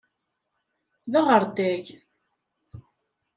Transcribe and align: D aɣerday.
D 1.11 1.13
aɣerday. 1.19 1.85